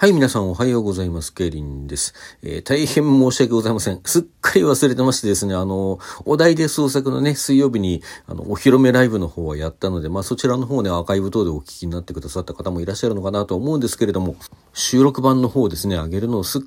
[0.00, 1.34] はい、皆さんおはようございます。
[1.34, 2.14] ケイリンです。
[2.44, 4.00] えー、大変申し訳ございません。
[4.04, 14.36] すっかり忘れてましてですね、あの、お題で創作のね、水曜日に、あの、お披露目ライブの方はやったので、まあそちらの方ね、アーカイブ等でお聞きになってくださった方もいらっしゃるのかなと思うんですけれども、
[14.72, 16.62] 収録版の方ですね、あげるのをすっ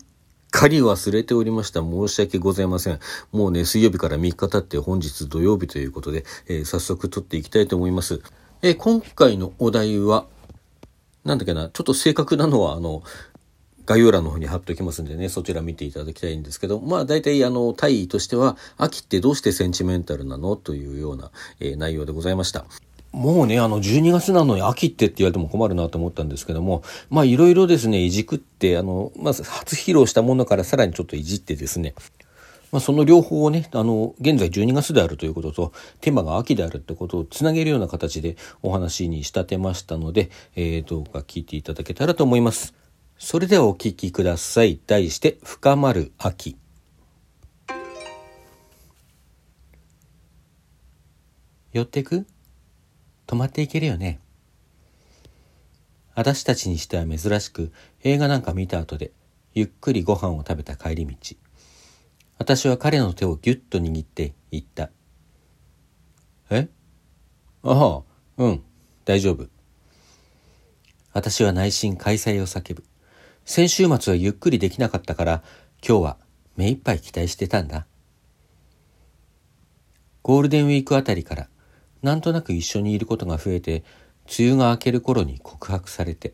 [0.51, 1.79] かり忘れておりました。
[1.79, 2.99] 申し訳ございません。
[3.31, 8.19] もうね、水曜日から3日経って本日土曜日ということで、えー、早速撮っていきたいと思います。
[8.61, 10.25] えー、今回のお題は、
[11.25, 13.03] なんだっけな、ちょっと正確なのは、あの、
[13.85, 20.55] 概要欄の方に貼っておきますんでね、そちら見ていただきたいんですけど、まあ大体あの、大意としては、秋ってどうしてセンチメンタルなの？
[20.55, 22.65] というような、えー、内容でございました。
[23.11, 31.93] もうね、あの、12月なのに秋ってって言われても困るなと思ったんですけども、まあいろいろですね、いじくって、あの、まず初披露したものからさらにちょっといじってですね、
[32.71, 42.73] まあ、その両方をね、あの、現在12月であるということと、テーマが秋であるってことをつなげるような形でお話に仕立てましたので、えー、どうか聞いていただけたらと思います。
[43.17, 44.79] それではお聞きください。
[44.87, 46.57] 題して、深まる秋。
[51.73, 52.25] 寄ってく？
[53.27, 54.19] 泊まっていけるよね。
[56.15, 57.71] 私たちにしては珍しく
[58.03, 59.11] 映画なんか見た後で
[59.53, 61.15] ゆっくりご飯を食べた帰り道。
[62.41, 64.89] 私は彼の手をぎゅっと握って言った。
[66.49, 66.69] え？
[67.61, 68.01] ああ、
[68.37, 68.63] うん、
[69.05, 69.45] 大丈夫。
[71.13, 72.83] 私は内心開催を叫ぶ。
[73.45, 75.43] 先週末はゆっくりできなかったから
[75.87, 76.17] 今日は
[76.57, 77.85] 目いっぱい期待してたんだ。
[80.23, 81.47] ゴールデンウィークあたりから
[82.01, 83.83] なんとなく一緒にいることが増えて
[84.39, 86.33] 梅雨が明ける頃に告白されて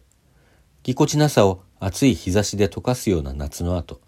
[0.84, 4.00] ぎこちなさを暑い日差しで溶かすような夏の後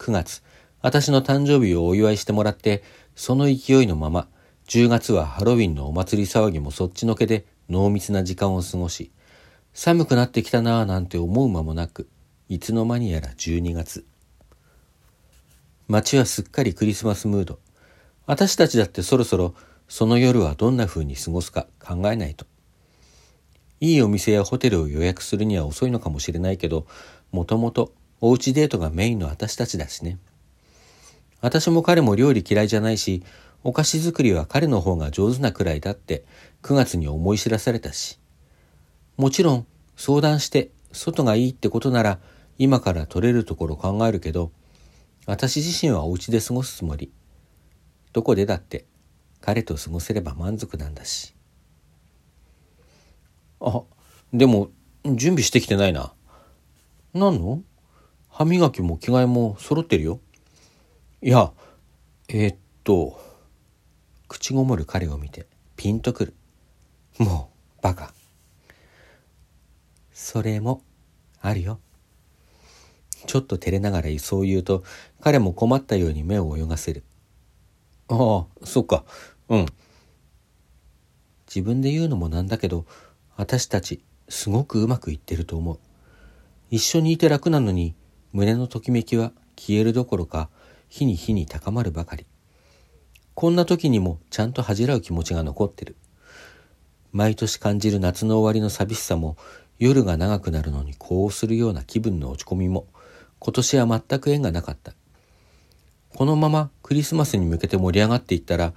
[0.00, 0.42] 9月
[0.84, 2.82] 私の誕生日をお祝いしてもらって、
[3.16, 4.28] その勢いのまま、
[4.68, 9.10] 10月はハロウィンのお祭り騒ぎもそっちのけで濃密な時間を過ごし、
[9.72, 12.06] 寒くなってきたなぁなんて思う間もなく、
[12.50, 14.04] いつの間にやら12月。
[15.88, 17.60] 街はすっかりクリスマスムード。
[18.26, 19.54] 私たちだってそろそろ
[19.88, 22.44] その夜はどんな風に過ごすか考えないと。
[23.80, 26.86] いいお店やホテルを予約するには遅いのかもしれないけど、
[27.32, 30.18] もともとおうちデートがメインの私たちだしね。
[31.44, 33.22] 私も彼も料理嫌いじゃないし、
[33.64, 36.24] お菓子作りは彼の方が上手なくらいだって
[36.62, 38.18] 9月に思い知らされたし。
[39.18, 42.18] もちろん相談して外がいいってことなら
[42.56, 44.52] 今から取れるところ考えるけど、
[45.26, 47.12] 私自身はお家で過ごすつもり。
[48.14, 48.86] どこでだって
[49.42, 51.34] 彼と過ごせれば満足なんだし。
[53.60, 53.82] あ、
[54.32, 54.70] でも
[55.04, 56.14] 準備してきてないな。
[57.12, 57.62] 何の？
[58.30, 60.20] 歯磨きも着替えも揃ってるよ。
[61.24, 61.52] いや、
[62.28, 63.18] えー、っと、
[64.28, 66.34] 口ごもる彼を見てピンとくる。
[67.16, 68.12] もう、バカ。
[70.12, 70.82] それも、
[71.40, 71.80] あるよ。
[73.26, 74.84] ちょっと照れながらそう言うと、
[75.22, 77.04] 彼も困ったように目を泳がせる。
[78.08, 79.06] ああ、そっか。
[79.48, 79.66] うん。
[81.46, 82.84] 自分で言うのもなんだけど、
[83.38, 85.78] 私たち、すごくうまくいってると思う。
[86.70, 87.94] 一緒にいて楽なのに、
[88.34, 90.50] 胸のときめきは消えるどころか、
[90.88, 92.26] 日に日に高まるばかり。
[93.34, 95.96] こんな時にもちゃんと恥じらう気持ちが残ってる。
[97.12, 99.36] 毎年感じる夏の終わりの寂しさも
[99.78, 102.86] 夜が長くなるのにこうするような気分の落ち込みも
[103.38, 104.94] 今年は全く縁がなかった。
[106.14, 108.72] このままクリスマスに向けて盛り上がっていったら、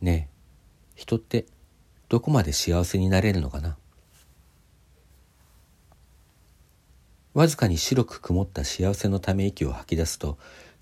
[0.00, 0.36] ねえ、
[0.94, 1.44] 人って
[2.08, 3.76] どこまで幸せになれるのかな
[7.34, 10.38] わずかに白く曇った幸せのため息を吐き出すと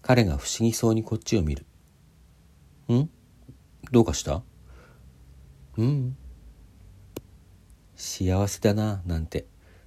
[0.06, 1.64] 彼が不思議そうにこっちを見る。
[2.92, 3.08] ん？
[3.90, 4.42] どうかした？
[5.78, 6.14] うん。
[7.96, 9.46] 幸せだな、なんて、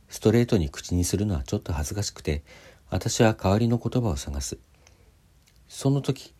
[0.09, 2.44] ストレートに口にするのはちょっと恥ずかしくて、
[2.89, 4.57] 私は代わりの言葉を探す。
[5.67, 6.34] その時、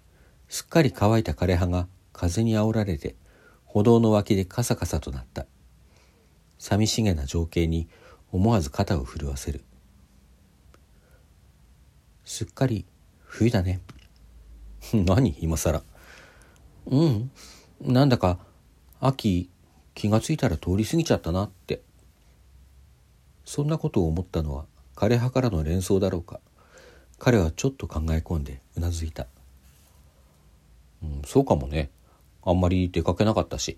[0.48, 3.16] すっかり乾いた枯葉が風に煽られて、
[3.64, 5.46] 歩道の脇でカサカサとなった。
[6.58, 7.88] 寂しげな情景に
[8.32, 9.64] 思わず肩を震わせる。
[12.26, 12.88] すっかり
[13.38, 13.82] 冬だね。
[14.96, 15.84] 何今更。
[16.88, 17.32] うん。
[17.80, 18.40] なんだか、
[19.00, 19.52] 秋、
[19.94, 21.84] 気がついたら通り過ぎちゃったなって。
[23.46, 26.40] そんなことを思ったのは枯葉からの連想だろうか。
[27.20, 29.28] 彼はちょっと考え込んでうなずいた。
[31.04, 31.92] うん、そうかもね。
[32.42, 33.78] あんまり出かけなかったし。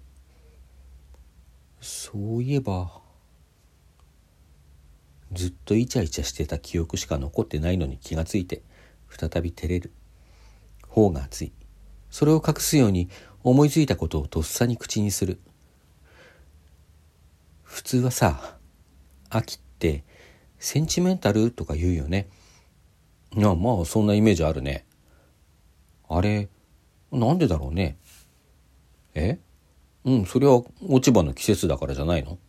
[1.81, 3.01] そういえば、
[5.33, 8.63] ずっとイチャイチャしてた記憶しか残ってないのに気がついて、
[9.09, 9.91] 再び照れる。
[10.87, 11.51] 頬が熱い。
[12.09, 13.09] それを隠すように
[13.43, 15.39] 思いついたことをとっさに口にする。
[17.63, 18.57] 普通はさ、
[19.29, 20.03] 秋って
[20.57, 22.27] センチメンタルとか言うよね。
[23.35, 24.85] いや、まあ、そんなイメージあるね。
[26.09, 26.49] あれ、
[27.11, 27.97] なんでだろうね。
[29.13, 29.39] え？
[30.05, 32.39] うん、それは落ち葉の季節だからじゃないの？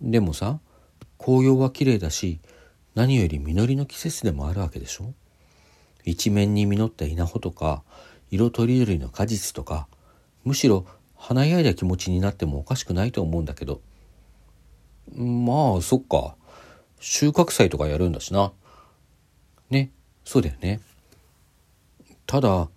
[0.00, 0.60] でもさ、
[1.18, 2.40] 紅葉は綺麗だし、
[2.94, 5.12] 何より実りの季節でもあるわけでしょ？
[6.04, 7.82] 一面に実った稲穂とか、
[8.30, 9.88] 色とりどりの果実とか、
[10.44, 10.86] むしろ
[11.16, 13.80] 華やいだ気持ちになってもおかしくないと思うんだけど。
[15.14, 16.36] まあ、そっか。
[17.00, 18.52] 収穫祭とかやるんだしな。
[19.70, 19.90] ね、
[20.24, 20.80] そうだよね。
[22.26, 22.68] ただ、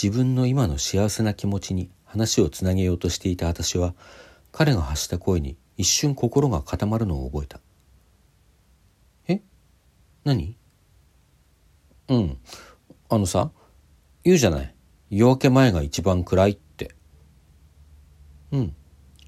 [0.00, 3.94] 自分の今の幸せな気持ちに話をつなげようとしていた私は、
[4.52, 7.60] 彼が発した声に一瞬心が固まるのを覚えた。
[10.24, 10.56] 何？
[12.08, 12.38] うん。
[13.08, 13.50] あのさ、
[14.24, 14.74] 言うじゃない。
[15.10, 16.94] 夜明け前が一番暗いって。
[18.52, 18.76] うん。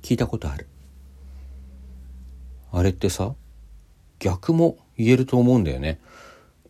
[0.03, 0.69] 聞いたことある。
[2.73, 3.35] あれってさ、
[4.19, 6.01] 逆も言えると思うんだよね。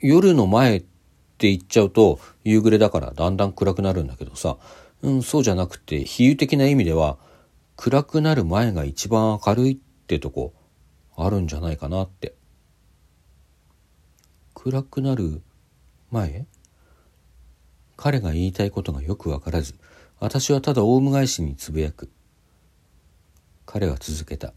[0.01, 4.57] 夜の前って言っちゃうと夕暮れだからだんだん暗くなるんだけどさ、
[5.03, 7.17] うん、そうじゃなくて比喩的な意味では
[7.77, 9.77] 暗くなる前が一番明るいっ
[10.07, 10.53] てとこ
[11.17, 12.35] あるんじゃないかなって。
[14.65, 15.43] 暗くなる
[16.11, 16.47] 前
[17.97, 19.75] 彼が言いたいことがよくわからず、
[20.21, 22.09] 私はただオウム返しにつぶやく。
[23.67, 24.55] 彼は続けた。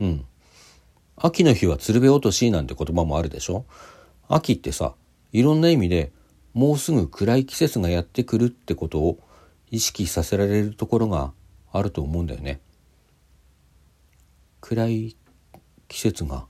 [0.00, 0.24] うん。
[1.14, 3.64] 秋の日は鶴瓶落としなんて言葉もあるでしょ？
[4.26, 4.96] 秋ってさ、
[5.30, 6.10] いろんな意味で
[6.52, 9.20] もうすぐ暗い季節がやってくるってことを
[9.70, 11.32] 意識させられるところが
[11.70, 12.60] あると思うんだよね。
[14.60, 15.16] 暗い
[15.86, 16.49] 季節が。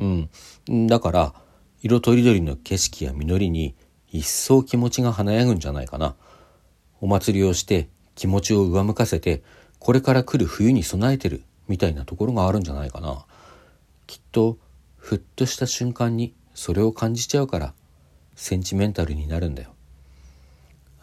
[0.00, 0.86] うん。
[0.86, 1.34] だから、
[1.82, 3.74] 色とりどりの景色や実りに
[4.08, 6.16] 一層気持ちが華やぐんじゃないかな。
[7.00, 9.42] お祭りをして気持ちを上向かせて、
[9.78, 13.24] これから来る冬に備えてるみたいなところがあるんじゃないかな。
[14.06, 14.58] きっと、
[14.96, 17.74] ふっとした瞬間にそれを感じちゃうから、
[18.34, 19.70] センチメンタルになるんだよ。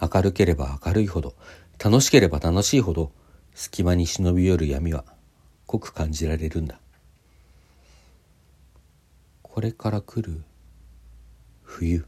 [0.02, 1.36] 明るければ明るいほど、
[1.84, 3.12] 楽しければ楽しいほど、
[3.54, 5.06] 隙間に忍び寄る闇は
[5.66, 6.80] 濃く感じられるんだ。
[9.58, 10.44] これから来る
[11.64, 12.06] 冬。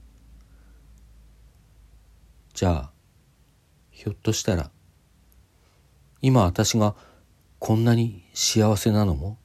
[2.53, 2.91] じゃあ、
[3.89, 4.69] ひょっとしたら、
[6.21, 6.93] 今私が
[7.57, 9.39] こんなに幸せなのも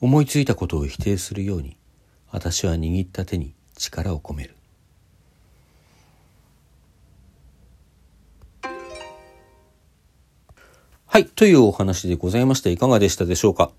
[0.00, 1.76] 思いついたことを否定するように
[2.30, 4.54] 私は握った手に力を込める。
[11.06, 12.70] はいというお話でございました。
[12.70, 13.72] いかがでしたでしょうか？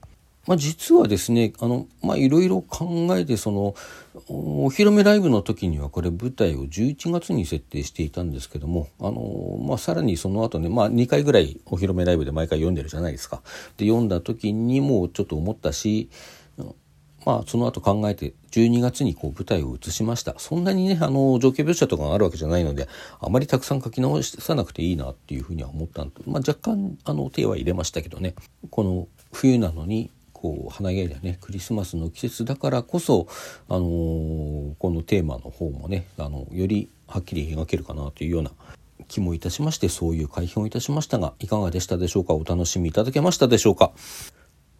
[0.48, 1.54] まあ、実はですね、
[2.18, 3.76] いろいろ考えて、その、
[4.28, 13.42] お披露目ライブの時にはこれ舞台を11月に設定していたんですけども、あの、まあ、さらにその後ね、まあ、2回ぐらいお披露目ライブで毎回読んでるじゃないですか。
[13.78, 16.10] で、読んだ時にもちょっと思ったし、
[17.26, 20.36] まあ、その後考えて、12月にこう舞台を移しました。
[20.38, 22.88] そんなにね、あの、情景描写とかがあるわけじゃないので、
[23.20, 28.36] あまりたくさん書き直さなくていいなっていうふうには思ったんで、まあ、若干、あの、手は入れましたけどね、
[28.70, 33.28] この冬なのに、こう花毛やねクリスマスの季節だからこそ、
[33.70, 38.52] あのー、このテーマの方もねあのよりはっきり描けるかなというような
[39.08, 42.34] 気もいたしましてそういう改編をいたしましたがいかがでしたでしょうか？
[42.34, 43.92] お楽しみいただけましたでしょうか？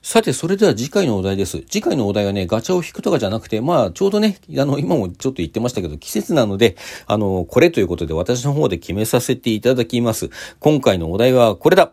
[0.02, 1.62] さて、それでは次回のお題です。
[1.62, 10.30] 次回のお題はね、ガチャを引くとかじゃなくて、まあ、ちょうどね、あの、今もちょっと言ってましたけど、季節なので、あの、これということで私の方で決めさせていただきます。
[10.60, 11.92] 今回のお題はこれだ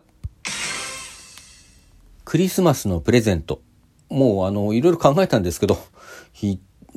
[2.33, 3.61] クリスマスのプレゼント。
[4.09, 5.77] もうあの、いろいろ考えたんですけど、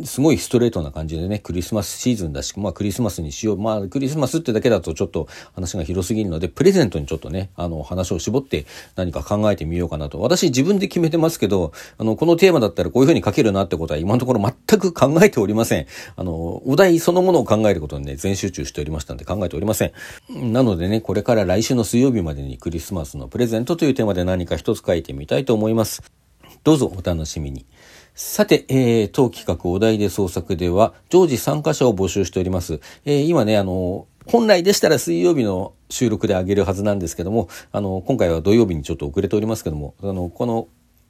[0.05, 3.57] すごいストレートな感じでね、クリスマスシーズンだし、まあクリスマスにしよう。
[3.59, 10.21] まあクリスマスってだけだとちょっと話が広すぎるので、プレゼントにちょっとね、あの話を絞って何か考えてみようかなと。
[10.21, 15.87] 私自分で決めてますけど、あの、このテーマだったらこういうふうに書けるなってことは今のところ全く考えておりません。
[16.17, 19.93] あの、お題そのものを考えることにね、全集中しておりましたんで考えておりません。
[20.53, 26.03] なのでね、これから来週の水曜日までにクリスマスのプレゼントというテーマで何か一つ書いてみたいと思います。
[26.65, 27.65] どうぞお楽しみに。
[28.19, 32.81] さて、えー、当企画お題で創作では、常時参加者を募集しております。
[33.05, 40.67] えー、今ね、あの、本来でしたら水曜日の収録であげるはずなんですけども、あの、今回は土曜日にちょっと遅れておりますけども、あの、この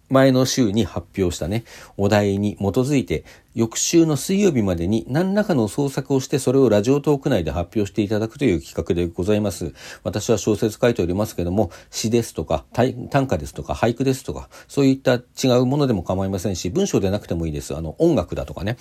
[0.09, 1.65] 前の週に発表したね、
[1.97, 9.73] お題に基づいて、翌週の水曜日までに何らかの創作をして、それをラジオトーク内で発表していただくという企画でございます。
[10.05, 17.75] 私は小説書いておりますけども、詩ですとか、短歌ですとか、俳句ですとか、そういった違うものでも構いませんし、文章でなくてもいいです。
[17.75, 18.77] あの、音楽だとかね。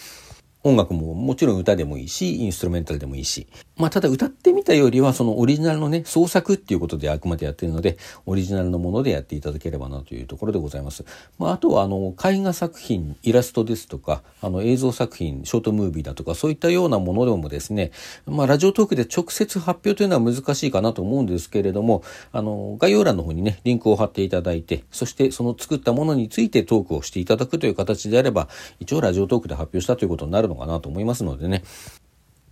[0.66, 3.46] 音楽ももちろん歌でもいいし、インストゥルメンタルでもいいし。
[3.78, 11.06] まあ、ただ歌ってみたよりは、そのオリジナルのね、創作っていうことであくまでやってるので、オリジナルのものでやっていただければなというところでございます。
[11.38, 17.92] まあ、あとは、あの、絵画作品、イラストですとか、あの、映像作品、ショートムービーだとか、そういったようなものでもですね、
[18.26, 28.48] まあ、ラジオトークで直接発表というのは難しいかなと思うんですけれども、あの、概要欄の方にね、リンクを貼っていただいて、そしてその作ったものについてトークをしていただくという形であれば、
[28.80, 31.64] 一応ラジオトークで発表したということになるのかなと思いますのでね、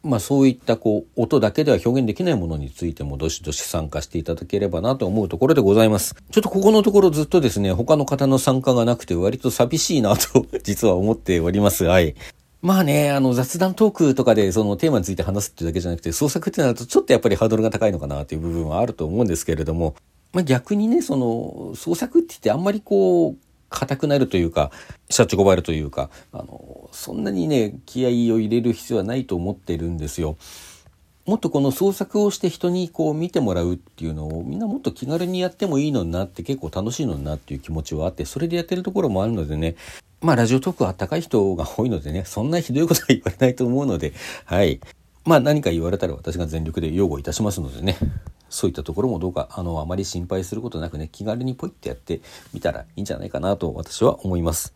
[0.03, 6.15] まあそういったこう音だけでは表現できないものについてもどしどし参加していただければなと思うところでございます。
[6.29, 11.86] ちょっとここのところずっとですね、他の方の参加がなくて割と寂しいなと 実は思っております。
[11.86, 12.15] はい。
[12.62, 19.95] まあね、あの雑談トークとかでそのテーマについて話すっていうだけじゃなくて創作ってなるとちょっとやっぱりハードルが高いのかなっていう部分はあると思うんですけれども、
[20.33, 23.38] まあ逆にね、その創作って言ってあんまりこう
[23.74, 24.72] 硬くなるというか、
[25.10, 30.38] シャチコバルというか、あの、そんなにね、気合を入れる必要はないと思ってるんですよ。
[31.25, 39.75] もっとこの創作をして人にこう見てもらうっていうのをみんなもっと気軽にやってもいいのになって結構楽しいのになっていう気持ちはあってそれでやってるところもあるのでね。
[40.20, 44.12] まあラジオトークはあったかい人が多いのでねそんなひどいことは言われないと思うので。
[44.44, 44.82] はい。
[45.25, 47.98] まあ何か言われたら私が全力で擁護いたしますのでね
[48.53, 52.22] そういったところもどうか、あの、あまり心配することなくね、気軽にポイってやって
[52.53, 54.75] みたらいいんじゃないかなと私は思います。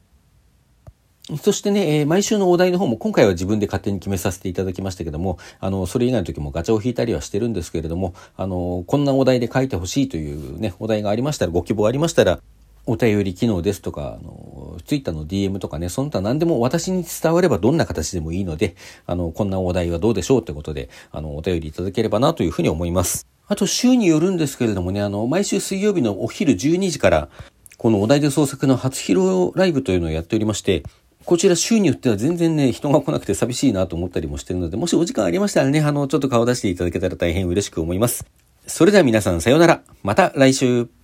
[1.41, 12.39] そしてね、えー、毎週のお題の方も今回は自分で勝手に決めさせていただきましたけども、あの、それ以外の時もガチャを引いたりはしてるんですけれども、あの、こんなお題で書いてほしいというね、お題がありましたら、ご希望ありましたら、
[12.87, 18.75] お便り機能ですとか、あの、ツイッターの DM とかね、その他何でも私に伝わればどんな形でもいいので、
[19.05, 23.27] あの、こんなお題はどうでしょうってことで、あの、お便りいただければなというふうに思います。
[23.47, 27.29] あと週によるんですけれどもね、あの、毎週水曜日のお昼12時から、
[27.77, 30.83] このお題で創作の初披露ライブというのをやっておりまして、
[31.25, 38.25] こちら週によっては全然ね、人が来なくて寂しいなと思ったりもしてるので、もしお時間ありましたらね、あの、ちょっと顔出していただけたら大変嬉しく思います。
[38.65, 39.81] それでは皆さんさようなら。
[40.03, 40.96] また来週。